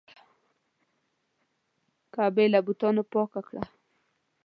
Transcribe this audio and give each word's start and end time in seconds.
کعبه 2.13 2.41
یې 2.43 2.51
له 2.53 2.59
بتانو 2.67 3.03
پاکه 3.11 3.41
کړه. 3.47 3.63